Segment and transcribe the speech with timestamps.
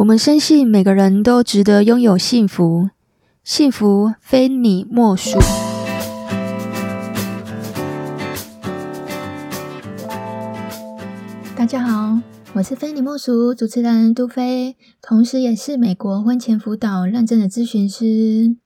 [0.00, 2.88] 我们深信每个人都值得拥有幸福，
[3.44, 5.38] 幸福非你莫属。
[11.54, 12.18] 大家好，
[12.54, 18.56] 我是非你莫属主持人杜菲，同时也是美国婚前辅导认证的咨询师。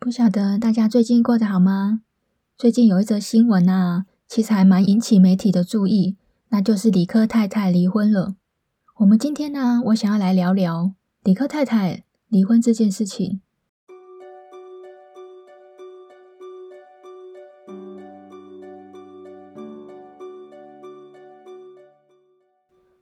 [0.00, 2.00] 不晓得大家最近过得好吗？
[2.58, 6.16] 最近有一则新闻啊，其实还蛮引起媒体的注意，
[6.48, 8.34] 那就是理科太太离婚了。
[9.02, 10.92] 我们今天呢，我想要来聊聊
[11.24, 13.40] 李克太太离婚这件事情。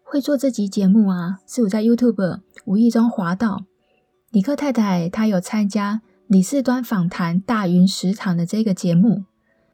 [0.03, 3.67] 会做这集节目啊，是我在 YouTube 无意中滑到
[4.31, 9.25] 李克太太，她有参加李四端访谈大云食堂的这个节目。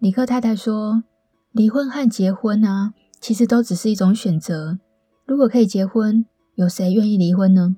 [0.00, 1.04] 李克太太说，
[1.52, 4.80] 离婚和结婚呢，其实都只是一种选择。
[5.26, 7.74] 如果可以结婚，有谁愿意离婚呢？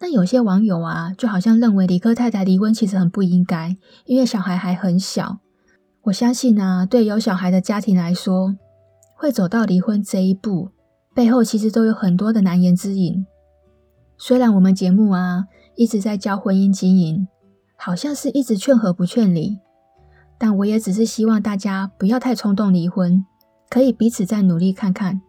[0.00, 5.38] 那有些网友啊，就好像认为理科太太离婚其实很不应该，因为小孩还很小。
[6.04, 8.56] 我相信啊，对有小孩的家庭来说，
[9.14, 10.70] 会走到离婚这一步，
[11.14, 13.26] 背后其实都有很多的难言之隐。
[14.16, 15.44] 虽然我们节目啊
[15.76, 17.28] 一直在教婚姻经营，
[17.76, 19.58] 好像是一直劝和不劝离，
[20.38, 23.24] 但我也只是希望大家不要太冲动离婚，
[23.68, 25.20] 可以彼此再努力看看。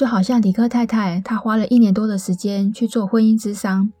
[0.00, 3.92] 就好像李克太太，她花了一年多的时间去做婚姻之商，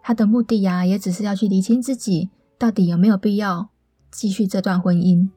[0.00, 3.68] 她的目的呀，也只是要去厘清自己到底有没有必要
[4.12, 5.28] 继续这段婚姻。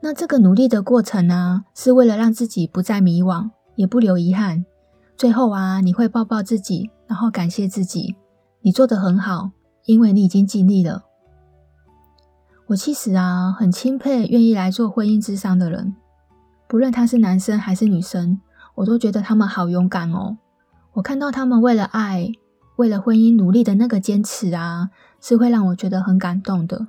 [0.00, 4.64] 那这个努力的过程呢，是为了让自己不再迷惘，也不留遗憾。
[5.18, 8.16] 最后啊，你会抱抱自己，然后感谢自己，
[8.62, 9.50] 你做得很好，
[9.84, 11.04] 因为你已经尽力了。
[12.68, 15.94] 我其实啊，很钦佩愿意来做婚姻之商的人，
[16.66, 18.40] 不论他是男生还是女生。
[18.78, 20.36] 我都觉得他们好勇敢哦！
[20.92, 22.30] 我看到他们为了爱、
[22.76, 24.90] 为了婚姻努力的那个坚持啊，
[25.20, 26.86] 是会让我觉得很感动的。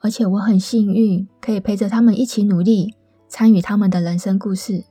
[0.00, 2.96] 而且我很幸运，可以陪着他们一起努力，
[3.28, 4.84] 参与他们的人生故事。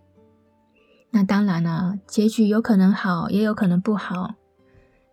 [1.11, 4.35] 那当然啊，结局有可能好，也有可能不好。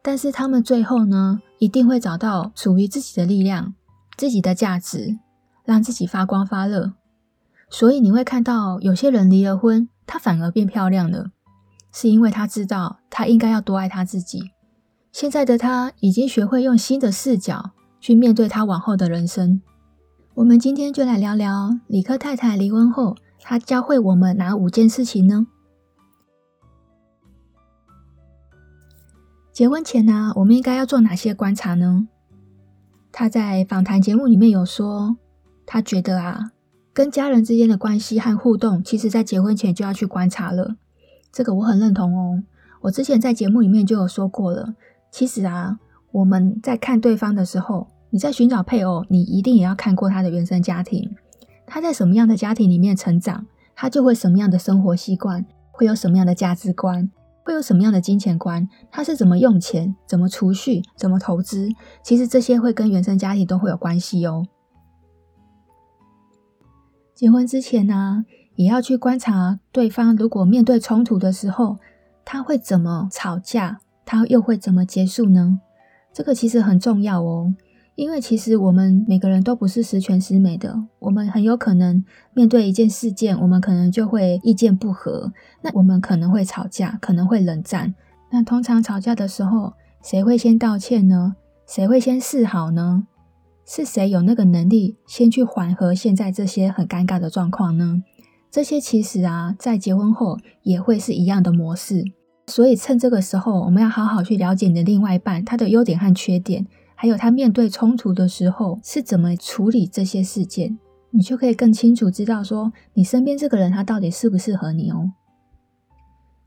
[0.02, 3.74] 但是他们最后呢，一定会找到属于自己的力量、
[4.16, 5.18] 自己的价值，
[5.64, 6.92] 让自己发光发热。
[7.70, 9.88] 所以你会看到有些人离了婚。
[10.06, 11.30] 她反而变漂亮了，
[11.92, 14.50] 是因为她知道她应该要多爱她自己。
[15.12, 17.70] 现在的她已经学会用新的视角
[18.00, 19.62] 去面对她往后的人生。
[20.34, 25.46] 我们今天就来聊聊理科太太离婚后，她教会我们哪五件事情呢？
[29.52, 32.08] 结婚前呢，我们应该要做哪些观察呢？
[33.12, 35.16] 她在访谈节目里面有说，
[35.64, 36.50] 她觉得啊。
[37.00, 40.76] 跟家人之间的关系和互动，其实在结婚前就要去观察了。
[41.32, 42.42] 这个我很认同哦。
[42.82, 44.74] 我之前在节目里面就有说过了。
[45.10, 45.78] 其实啊，
[46.12, 51.16] 我们在看对方的时候，你在寻找配偶，你一定也要看过他的原生家庭。
[51.66, 57.10] 他在什么样的家庭里面成长，他就会什么样的生活习惯，会有什么样的价值观，
[57.42, 61.70] 会有什么样的金钱观，他是怎么用钱，怎么储蓄，怎么投资。
[62.02, 64.44] 其实这些会跟原生家庭都会有关系哦。
[67.20, 71.76] 结婚之前呢，也要去观察对方，如果面对冲突的时候，
[72.24, 75.60] 他会怎么吵架，他又会怎么结束呢？
[76.14, 77.54] 这个其实很重要哦，
[77.94, 85.30] 因为其实我们每个人都不是十全十美的，我们很有可能面对一件事件，我们可能就会意见不合，
[85.60, 87.94] 那我们可能会吵架，可能会冷战。
[88.30, 91.36] 那通常吵架的时候，谁会先道歉呢？
[91.66, 93.06] 谁会先示好呢？
[93.72, 98.02] 是谁有那个能力先去缓和现在这些很尴尬的状况呢？
[98.50, 102.02] 这些其实啊，在结婚后也会是一样的模式。
[102.48, 106.66] 所以趁这个时候，我们要好好去了解你的另外一半，他的优点和缺点，
[106.96, 110.76] 还有他面对冲突的时候是怎么处理这些事件，
[111.12, 115.12] 你就可以更清楚知道说，你身边这个人他到底适不适合你哦。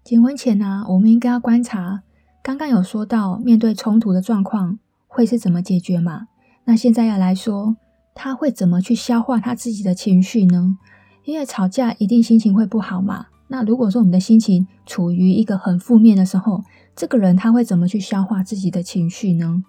[0.03, 2.01] 结婚前呢，我们应该要观察，
[2.43, 4.77] 刚刚有说到面对冲突的状况
[5.07, 6.27] 会是怎么解决嘛？
[6.65, 7.75] 那现在要来说，
[8.13, 10.77] 他会怎么去消化他自己的情绪呢？
[11.25, 13.27] 因为吵架一定心情会不好嘛。
[13.47, 16.63] 那如果说我们的心情处于一个很负面的时候，
[16.95, 19.63] 这个人他会怎么去消化自己的情绪呢？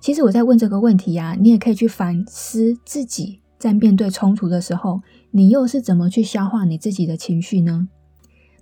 [0.00, 5.00] 其实我在问这个问题啊，你也可以去反思自己在面对冲突的时候，
[5.30, 7.88] 你又是怎么去消化你自己的情绪呢？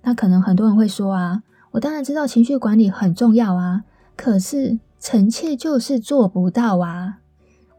[0.03, 3.83] 那可能很多人会说啊，我当然知道情绪管理很重要啊，
[4.15, 7.19] 可是臣妾就是做不到啊。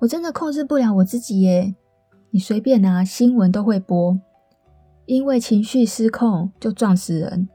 [0.01, 1.75] 我真的控制不了我自己耶！
[2.31, 4.19] 你随便拿新闻都会播，
[5.07, 7.49] 因为情绪失控就撞死人，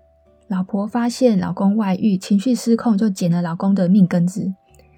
[0.47, 4.53] 老婆发现老公外遇，情绪失控就剪了老公的命根子，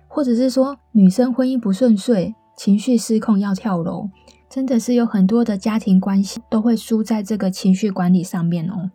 [0.07, 4.09] 或者是说女生婚姻不顺遂，情绪失控要跳楼，
[4.49, 8.91] 真的是有很多的家庭关系都会输在这个情绪管理上面哦。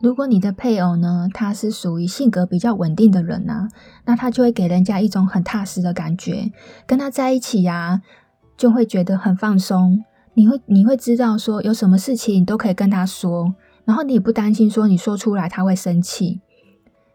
[0.00, 3.68] 如果你的配偶呢，他是属于性格比较稳定的人啊，
[4.04, 6.52] 那他就会给人家一种很踏实的感觉，
[6.86, 8.00] 跟他在一起呀，
[8.56, 10.04] 就会觉得很放松。
[10.34, 13.54] 你会你会知道说有什么事情你都可以跟他说，
[13.84, 16.40] 然后你也不担心说你说出来他会生气。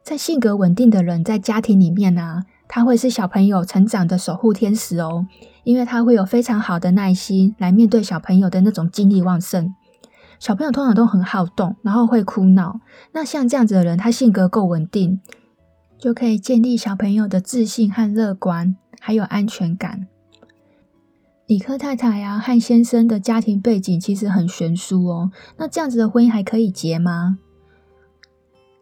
[0.03, 5.25] 在性格稳定的人在家庭里面啊，他会是小朋友成长的守护天使哦，
[5.63, 9.73] 因为他会有非常好的耐心来面对小朋友的那种精力旺盛。
[10.43, 12.81] 小朋友通常都很好动，然后会哭闹。
[13.13, 15.21] 那像这样子的人，他性格够稳定，
[15.97, 20.05] 就可以建立小朋友的自信和乐观，还有安全感。
[21.47, 25.31] 理科太太呀、啊，和先生的家庭背景其实很悬殊哦。
[25.55, 27.37] 那这样子的婚姻还可以结吗？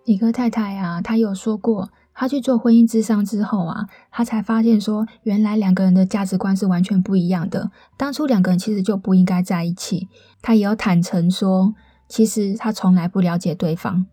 [0.04, 1.92] 理科太太呀、啊，她有说过。
[2.22, 7.72] 他去做婚姻咨商之后啊，他才发现说，原来两个人的价值观是完全不一样的。
[7.98, 10.08] 当初两个人其实就不应该在一起。
[10.40, 11.74] 他也有坦诚说，
[12.08, 14.06] 其实他从来不了解对方，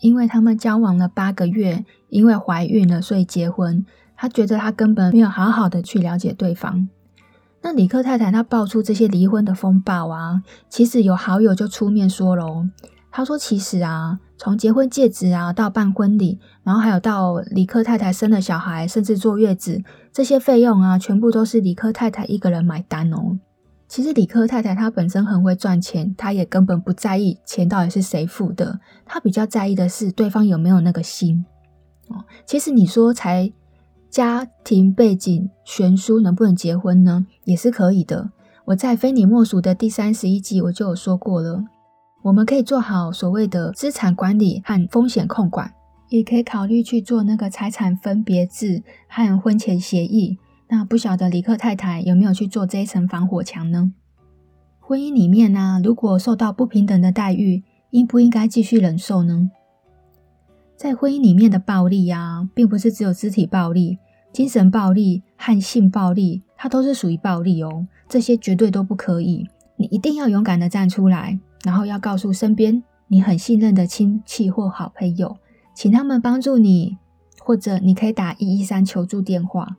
[0.00, 3.84] 因为他们交往了八个月，因为怀孕了，所以结婚。
[4.16, 6.88] 他觉得他根本没有好好的去了解对方。
[7.60, 12.64] 那李克太太她爆出这些离婚的风暴啊，其实有好友就出面说喽，
[13.10, 14.18] 他说其实啊。
[14.42, 23.38] 从结婚戒指啊，到办婚礼，然后还有到理科太太生了小孩，甚至坐月子，这些费用啊，全部都是理科太太一个人买单哦。
[23.86, 31.44] 其实理科太太她本身很会赚钱，她也根本不在意钱到底是谁付的，她比较在意的是对方有没有那个心
[32.08, 32.24] 哦。
[32.46, 33.52] 其实你说才
[34.08, 37.26] 家庭背景悬殊能不能结婚呢？
[37.44, 38.30] 也是可以的。
[38.64, 41.62] 我在非你莫属的第三十一集我就有说过了。
[42.22, 45.72] 我们可以做好所谓的资产管理和风险控管，
[46.10, 50.38] 也可以考虑去做那个财产分别制和婚前协议。
[50.68, 53.92] 那不晓得李克太太有没有去做这一层防火墙呢？
[54.78, 59.50] 婚姻里面呢、如果受到不平等的待遇，应不应该继续忍受呢？
[60.76, 63.98] 在婚姻里面的暴力啊，并不是只有肢体暴力、
[64.32, 67.86] 精神暴力和性暴力，它都是属于暴力哦。
[68.08, 71.38] 这些绝对都不可以，你一定要勇敢的站出来。
[71.62, 75.36] 然后要告诉身边你很信任的亲戚或好朋友，
[75.74, 76.96] 请他们帮助你，
[77.40, 79.76] 或者你可以打一一三求助电话。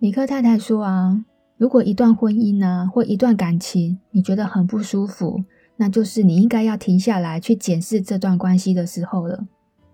[0.00, 1.24] 尼克太太说啊，
[1.56, 5.42] 如果一段婚姻啊或一段感情你觉得很不舒服，
[5.76, 9.46] 那就是你应该要停下来去检视这段关系的时候了。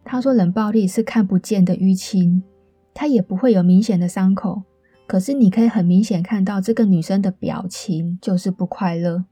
[0.05, 2.43] 她说冷暴力是看不见的淤青，
[2.93, 4.63] 它也不会有明显的伤口，
[5.07, 9.25] 可是你可以很明显看到这个女生的表情就是不快乐。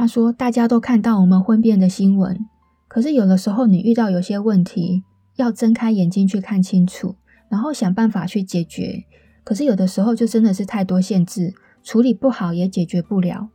[0.00, 2.46] 他说：“大家都看到我们婚变的新闻，
[2.88, 5.04] 可是有的时候你遇到有些问题，
[5.36, 7.16] 要睁开眼睛去看清楚，
[7.50, 9.04] 然后想办法去解决。
[9.44, 11.52] 可是有的时候就真的是太多限制，
[11.82, 13.50] 处理不好也解决不了，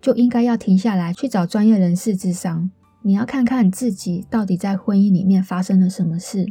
[0.00, 2.70] 就应该要停下来去找专业人士咨商。
[3.02, 6.46] 你要看看自己到底在婚姻里面发生了什么事。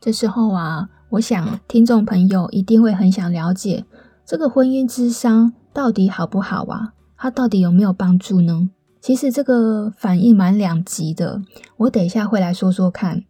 [0.00, 3.84] 这时候啊，我想听众朋友一定会很想了解，
[4.24, 8.70] 这个婚姻咨商到底好不好啊？”它到底有没有帮助呢？
[9.00, 11.42] 其实这个反应蛮两极的，
[11.76, 13.24] 我等一下会来说说看，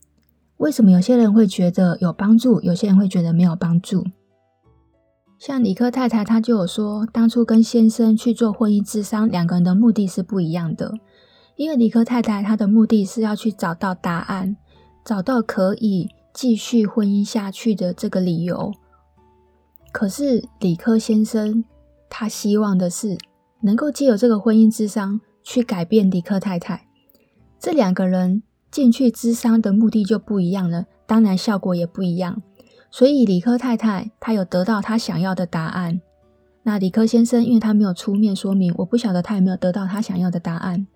[0.58, 4.04] 为什么有些人会觉得有帮助，有些人会觉得没有帮助。
[5.38, 10.94] 像理科太太，她就有说，当初跟先生去做婚姻咨商，两个人的目的是不一样的。
[11.56, 14.56] 因为理科太太她的目的是要去找到答案，
[15.04, 18.72] 找到可以继续婚姻下去的这个理由。
[19.92, 21.64] 可是理科先生
[22.10, 23.16] 他希望的是。
[23.60, 26.86] 能够借由这个婚姻咨商去改变理科太太，
[27.58, 32.40] 这两个人进去咨商的目的就不一样了，当然效果也不一样。
[32.90, 36.00] 所以理科太太她有得到她想要的答案，
[36.62, 40.86] 那理科先生因为他没有出面说明，我不晓得他有没有得到他想要的答案。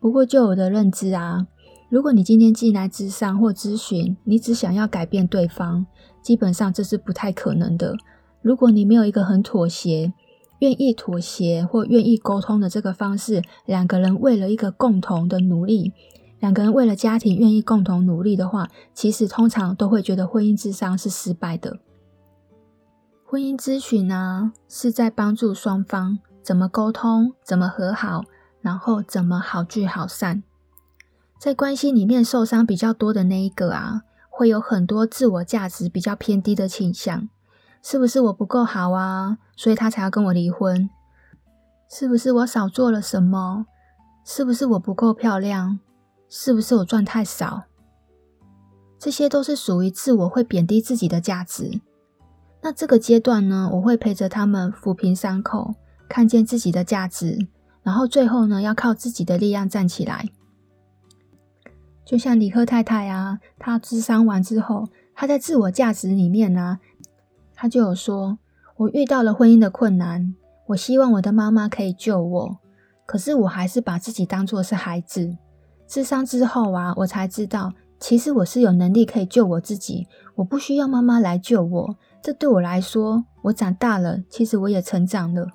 [0.00, 1.46] 不过就我的认知啊，
[1.90, 5.84] 如果你今天进来咨商或咨询，你只想要改变对方，
[6.22, 7.94] 基本上这是不太可能的。
[8.40, 10.14] 如果你没有一个很妥协。
[10.60, 15.92] 愿意妥协或愿意沟通的这个方式，两个人为了一个共同的努力，
[16.40, 21.78] 两个人为了家庭愿意共同努力的话，其实通常都会觉得婚姻咨商是失败的。
[23.24, 28.24] 婚姻咨询呢，是在帮助双方怎么沟通、怎么和好，
[28.60, 30.42] 然后怎么好聚好散。
[31.38, 37.28] 在关系里面受伤比较多的那一个啊，会有很多自我价值比较偏低的倾向。
[37.82, 39.38] 是不是我不够好啊？
[39.56, 40.88] 所以他才要跟我离婚？
[41.90, 43.66] 是不是我少做了什么？
[44.24, 45.78] 是不是我不够漂亮？
[46.28, 47.64] 是不是我赚太少？
[48.98, 51.80] 这些都是属于自我会贬低自己的价值。
[52.60, 55.76] 那这个阶段呢，我会陪着他们抚平伤口，
[56.08, 57.46] 看见自己的价值，
[57.82, 60.28] 然后最后呢，要靠自己的力量站起来。
[62.04, 66.80] 就像李克太太啊，她咨商完之后，她在自我价值里面呢、
[67.60, 68.38] 他就有说
[68.78, 70.32] ：“我遇到了婚姻的困难，
[70.68, 72.58] 我希望我的妈妈可以救我，
[73.04, 75.36] 可是我还是把自己当作是孩子。”
[75.88, 81.96] 智商之后啊，我才知道，其实我是有能力可以救我自己，我不需要妈妈来救我。
[82.22, 85.48] 这对我来说，我长大了，其实我也成长了。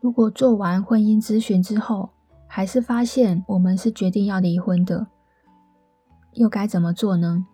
[0.00, 2.10] 如果做完婚姻咨询之后，
[2.48, 5.06] 还是发现我们是决定要离婚的，
[6.32, 7.46] 又该怎么做呢？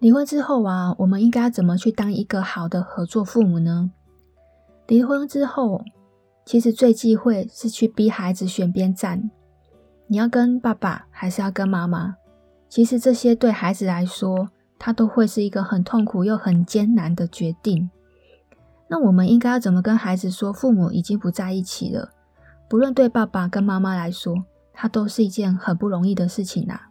[0.00, 3.90] 离婚之后啊，我们应该怎么去当一个好的合作父母呢？
[4.86, 5.84] 离婚之后，
[6.46, 9.30] 其实最忌讳是去逼孩子选边站。
[10.06, 12.16] 你要跟爸爸还是要跟妈妈？
[12.70, 17.90] 其实这些对孩子来说，他都会是一个很痛苦又很艰难的决定。
[18.88, 20.50] 那我们应该要怎么跟孩子说？
[20.50, 22.10] 父母已经不在一起了，
[22.70, 24.34] 不论对爸爸跟妈妈来说，
[24.72, 26.89] 它都是一件很不容易的事情啊。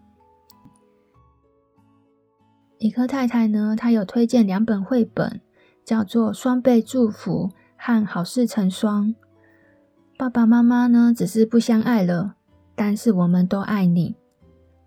[2.80, 5.42] 理科太太呢，她有推荐两本绘本，
[5.84, 9.08] 叫做《双倍祝福》和《好事成双》。
[10.18, 12.36] 爸爸妈妈呢，只是不相爱了。
[12.76, 14.16] 但是我们都爱你，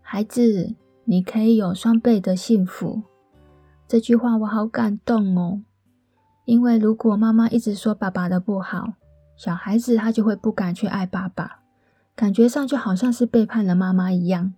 [0.00, 3.02] 孩子，你可以有双倍的幸福。
[3.86, 5.60] 这句话我好感动哦，
[6.46, 8.94] 因为如果妈妈一直说爸爸的不好，
[9.36, 11.58] 小孩子他就会不敢去爱爸爸，
[12.16, 14.54] 感觉上就好像是背叛了妈妈一样。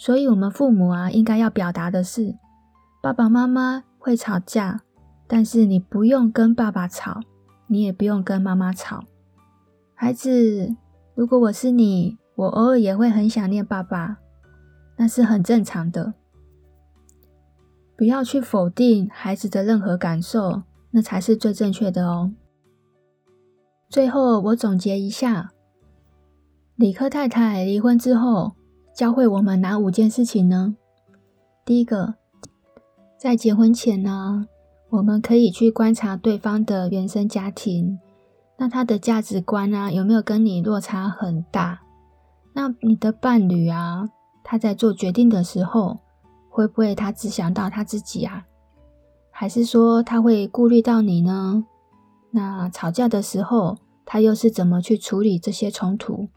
[0.00, 2.34] 所以，我们父母啊，应该要表达的是，
[3.02, 4.80] 爸爸妈妈会吵架，
[5.26, 7.20] 但是你不用跟爸爸吵，
[7.66, 9.04] 你也不用跟妈妈吵。
[9.94, 10.74] 孩子，
[11.14, 12.18] 如果我是你。
[12.36, 14.16] 我偶尔也会很想念爸爸，
[14.96, 16.14] 那是很正常的。
[17.98, 22.32] 不要去否定孩子的任何感受，那才是最正确的哦。
[23.90, 25.50] 最后，我总结一下：
[26.76, 28.52] 理科太太离婚之后，
[29.00, 30.76] 教会我们哪五件事情呢？
[31.64, 32.16] 第一个，
[33.16, 34.46] 在结婚前呢，
[34.90, 37.98] 我们可以去观察对方的原生家庭，
[38.58, 41.80] 那他的价值观啊，有没有跟你落差很大？
[42.52, 44.06] 那你的伴侣啊，
[44.44, 46.00] 他在做决定的时候，
[46.50, 48.44] 会不会他只想到他自己啊？
[49.30, 51.64] 还是说他会顾虑到你呢？
[52.32, 56.28] 那吵架的时候，他又是怎么去处理这些冲突？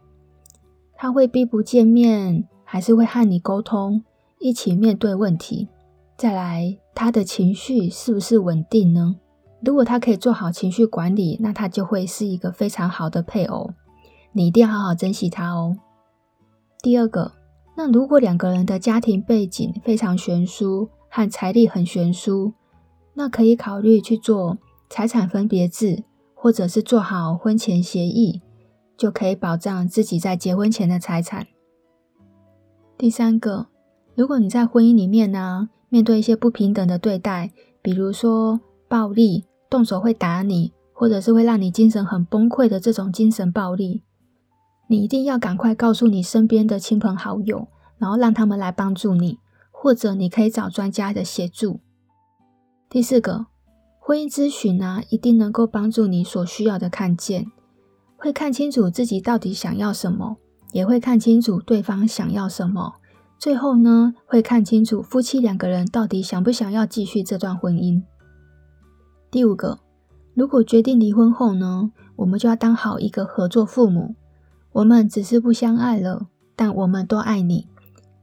[0.96, 4.02] 他会避不见面，还是会和你沟通，
[4.40, 5.68] 一起面对问题？
[6.16, 9.14] 再来，他的情绪是不是稳定呢？
[9.62, 13.70] 如果他可以做好情绪管理，那他就会是一个非常好的配偶。
[14.32, 15.76] 你一定要好好珍惜他哦。
[16.82, 17.30] 第二个，
[17.76, 22.54] 那如果两个人的家庭背景非常悬殊，和财力很悬殊，
[23.14, 24.58] 那可以考虑去做
[24.90, 26.02] 财产分别制，
[26.34, 28.42] 或者是做好婚前协议，
[28.96, 31.46] 就可以保障自己在结婚前的财产。
[32.96, 33.66] 第三个，
[34.14, 44.02] 如果你在婚姻里面呢，面对一些不平等的对待，比如说暴力、动手会打你，或者是会让你精神很崩溃的这种精神暴力。
[44.86, 47.66] 你一定要赶快告诉你身边的亲朋好友，
[47.98, 49.38] 然后让他们来帮助你，
[49.72, 51.80] 或者你可以找专家的协助。
[52.88, 53.46] 第四个，
[53.98, 57.46] 婚姻咨询呢，一定能够帮助你所需要的看见，
[58.16, 60.36] 会看清楚自己到底想要什么，
[60.74, 62.94] 也会看清楚对方想要什么，
[63.38, 68.02] 最后呢，会看清楚夫妻两个人到底想不想要继续这段婚姻。
[69.30, 69.78] 第五个，
[70.34, 74.16] 如果决定离婚后呢，我们就要当好一个合作父母。
[74.72, 76.26] 我们只是不相爱了，
[76.56, 77.68] 但我们都爱你，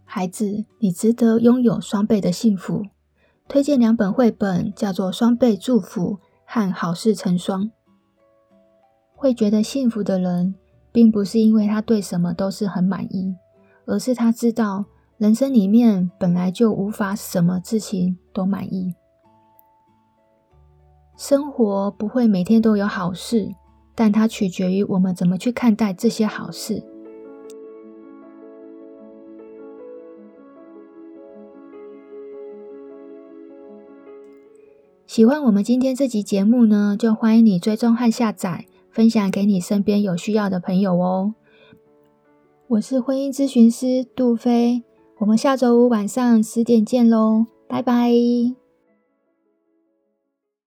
[0.03, 2.83] 孩子，你值得拥有双倍的幸福。
[3.47, 6.15] 推荐两本绘本，叫做《双倍祝福》
[6.45, 7.63] 和《好事成双》。
[9.15, 10.55] 会觉得幸福的人，
[10.91, 13.35] 并不是因为他对什么都是很满意，
[13.85, 14.85] 而是他知道
[15.17, 18.95] 人生里面本来就无法什么事情都满意。
[21.17, 23.55] 生活不会每天都有好事。
[23.93, 26.81] 但它取决于我们怎么去看待这些好事。
[35.05, 41.33] 喜欢我们今天这集节目呢，就欢迎你追踪和下载，分享给你身边有需要的朋友哦。
[42.67, 44.83] 我是婚姻咨询师杜飞，
[45.19, 48.60] 我们下周五晚上十点见喽，拜拜。